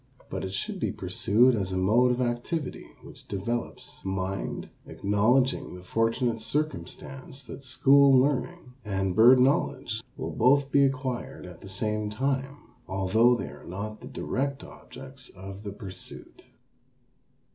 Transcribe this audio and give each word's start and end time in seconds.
But 0.31 0.43
it 0.43 0.51
should 0.53 0.79
be 0.79 0.91
pursued 0.91 1.53
as 1.53 1.71
a 1.71 1.77
mode 1.77 2.09
of 2.09 2.21
activity 2.21 2.87
which 3.03 3.27
develops 3.27 4.03
mind, 4.03 4.71
acknowledging 4.87 5.75
the 5.75 5.83
fortunate 5.83 6.41
circumstance 6.41 7.43
that 7.43 7.61
school 7.61 8.11
learning 8.19 8.73
and 8.83 9.15
bird 9.15 9.39
knowledge 9.39 10.01
will 10.17 10.31
both 10.31 10.71
be 10.71 10.83
acquired 10.85 11.45
at 11.45 11.61
the 11.61 11.69
same 11.69 12.09
time, 12.09 12.71
although 12.87 13.35
they 13.35 13.49
are 13.49 13.63
not 13.63 14.01
the 14.01 14.07
direct 14.07 14.63
objects 14.63 15.29
of 15.35 15.61
the 15.61 15.71
pursuit. 15.71 16.45